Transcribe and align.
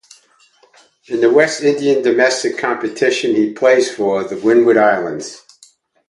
In 1.09 1.21
the 1.21 1.29
West 1.31 1.61
Indian 1.61 2.01
domestic 2.01 2.57
competitions 2.57 3.35
he 3.37 3.53
plays 3.53 3.91
for 3.93 4.23
the 4.23 4.35
Windward 4.35 4.77
Islands. 4.77 5.43